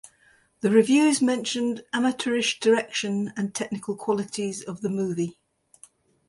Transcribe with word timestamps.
The 0.61 0.71
reviews 0.71 1.21
mentioned 1.21 1.83
amateurish 1.93 2.59
direction 2.59 3.31
and 3.37 3.53
technical 3.53 3.95
qualities 3.95 4.63
of 4.63 4.81
the 4.81 4.89
movie. 4.89 5.37